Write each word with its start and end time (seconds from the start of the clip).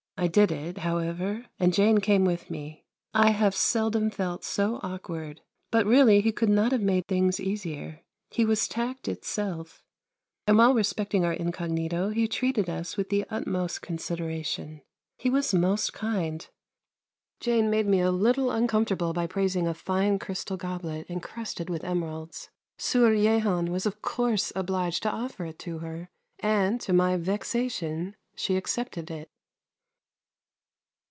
I 0.17 0.27
did 0.27 0.51
it, 0.51 0.77
however, 0.77 1.47
and 1.59 1.73
Jane 1.73 1.97
came 1.97 2.25
with 2.25 2.51
me. 2.51 2.85
I 3.11 3.31
have 3.31 3.55
seldom 3.55 4.11
felt 4.11 4.43
so 4.43 4.79
awkward, 4.83 5.41
but 5.71 5.87
really 5.87 6.21
he 6.21 6.31
could 6.31 6.47
not 6.47 6.71
have 6.71 6.83
made 6.83 7.07
things 7.07 7.39
easier. 7.39 8.01
He 8.29 8.45
was 8.45 8.67
tact 8.67 9.07
itself, 9.07 9.83
and 10.45 10.59
while 10.59 10.75
respecting 10.75 11.25
our 11.25 11.33
incognito, 11.33 12.09
he 12.09 12.27
treated 12.27 12.69
us 12.69 12.97
with 12.97 13.09
the 13.09 13.25
utmost 13.31 13.81
consideration. 13.81 14.83
He 15.17 15.31
was 15.31 15.55
most 15.55 15.91
kind. 15.91 16.47
Jane 17.39 17.71
made 17.71 17.87
me 17.87 17.99
a 17.99 18.11
little 18.11 18.51
uncomfortable 18.51 19.13
by 19.13 19.25
praising 19.25 19.67
a 19.67 19.73
fine 19.73 20.19
crystal 20.19 20.55
goblet 20.55 21.07
encrusted 21.09 21.67
with 21.67 21.83
emeralds. 21.83 22.51
Sieur 22.77 23.15
Jehan 23.15 23.71
was 23.71 23.87
of 23.87 24.03
course 24.03 24.53
obliged 24.55 25.01
to 25.01 25.09
offer 25.11 25.45
it 25.45 25.59
her, 25.63 26.11
and, 26.37 26.79
to 26.79 26.93
my 26.93 27.17
vexation, 27.17 28.15
she 28.35 28.55
accepted 28.55 29.09
it. 29.09 29.27